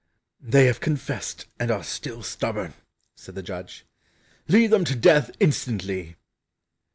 "They 0.39 0.65
have 0.65 0.79
confessed, 0.79 1.45
and 1.59 1.69
are 1.69 1.83
still 1.83 2.23
stubborn," 2.23 2.73
said 3.15 3.35
the 3.35 3.43
judge, 3.43 3.85
"lead 4.47 4.71
them 4.71 4.83
to 4.85 4.95
death 4.95 5.29
instantly." 5.39 6.15